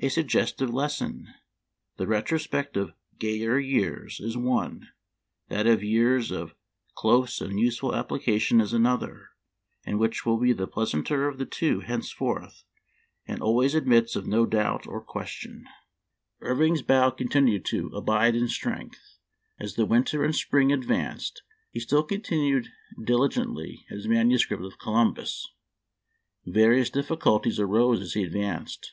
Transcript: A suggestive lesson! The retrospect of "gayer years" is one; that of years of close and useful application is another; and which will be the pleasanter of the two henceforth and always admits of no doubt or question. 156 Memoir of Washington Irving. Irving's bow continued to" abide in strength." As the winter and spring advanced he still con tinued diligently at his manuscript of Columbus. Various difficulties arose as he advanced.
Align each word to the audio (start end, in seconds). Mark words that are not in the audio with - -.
A 0.00 0.08
suggestive 0.08 0.72
lesson! 0.72 1.26
The 1.96 2.06
retrospect 2.06 2.76
of 2.76 2.94
"gayer 3.18 3.58
years" 3.58 4.20
is 4.20 4.36
one; 4.36 4.86
that 5.48 5.66
of 5.66 5.82
years 5.82 6.30
of 6.30 6.54
close 6.94 7.40
and 7.40 7.58
useful 7.58 7.92
application 7.96 8.60
is 8.60 8.72
another; 8.72 9.30
and 9.84 9.98
which 9.98 10.24
will 10.24 10.38
be 10.38 10.52
the 10.52 10.68
pleasanter 10.68 11.26
of 11.26 11.36
the 11.38 11.46
two 11.46 11.80
henceforth 11.80 12.62
and 13.26 13.42
always 13.42 13.74
admits 13.74 14.14
of 14.14 14.24
no 14.24 14.46
doubt 14.46 14.86
or 14.86 15.02
question. 15.02 15.64
156 16.38 16.86
Memoir 16.88 17.02
of 17.08 17.14
Washington 17.14 17.42
Irving. 17.46 17.54
Irving's 17.56 17.60
bow 17.60 17.64
continued 17.64 17.64
to" 17.64 17.96
abide 17.98 18.36
in 18.36 18.46
strength." 18.46 19.18
As 19.58 19.74
the 19.74 19.84
winter 19.84 20.22
and 20.24 20.36
spring 20.36 20.70
advanced 20.72 21.42
he 21.72 21.80
still 21.80 22.04
con 22.04 22.18
tinued 22.18 22.68
diligently 23.02 23.84
at 23.90 23.96
his 23.96 24.06
manuscript 24.06 24.62
of 24.62 24.78
Columbus. 24.78 25.50
Various 26.46 26.88
difficulties 26.90 27.58
arose 27.58 28.00
as 28.00 28.12
he 28.12 28.22
advanced. 28.22 28.92